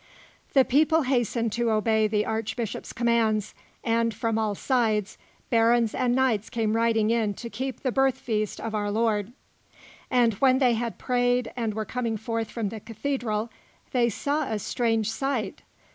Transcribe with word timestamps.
The 0.53 0.65
people 0.65 1.03
hastened 1.03 1.51
to 1.51 1.69
obey 1.69 2.07
the 2.07 2.25
Archbishop's 2.25 2.91
commands, 2.91 3.53
and, 3.83 4.11
from 4.15 4.39
all 4.39 4.55
sides, 4.55 5.15
barons 5.51 5.93
and 5.93 6.15
knights 6.15 6.49
came 6.49 6.75
riding 6.75 7.11
in 7.11 7.35
to 7.35 7.51
keep 7.51 7.81
the 7.81 7.91
birth 7.91 8.17
feast 8.17 8.59
of 8.59 8.73
our 8.73 8.89
Lord. 8.89 9.31
And 10.09 10.33
when 10.33 10.57
they 10.57 10.73
had 10.73 10.97
prayed, 10.97 11.53
and 11.55 11.75
were 11.75 11.85
coming 11.85 12.17
forth 12.17 12.49
from 12.49 12.69
the 12.69 12.79
cathedral, 12.79 13.51
they 13.91 14.09
saw 14.09 14.51
a 14.51 14.57
strange 14.57 15.11
sight. 15.11 15.61